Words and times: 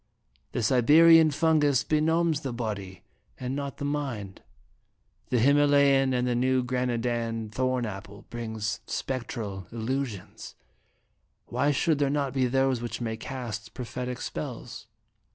The 0.53 0.63
Siberian 0.63 1.29
fungus 1.29 1.83
benumbs 1.83 2.39
the 2.41 2.51
body, 2.51 3.03
and 3.39 3.55
not 3.55 3.77
the 3.77 3.85
mind; 3.85 4.41
the 5.29 5.37
Him 5.37 5.57
alayan 5.57 6.11
and 6.11 6.27
the 6.27 6.33
New 6.33 6.63
Granadan 6.63 7.51
thorn 7.51 7.85
apple 7.85 8.25
brings 8.31 8.79
spectral 8.87 9.67
illusions; 9.71 10.55
why 11.45 11.69
should 11.69 11.99
there 11.99 12.09
not 12.09 12.33
be 12.33 12.47
those 12.47 12.81
which 12.81 12.99
may 12.99 13.15
cast 13.15 13.75
prophetic 13.75 14.19
spells?" 14.21 14.87